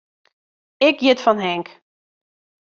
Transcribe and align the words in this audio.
Ik 0.87 0.97
hjit 1.03 1.23
fan 1.25 1.39
Henk. 1.45 1.67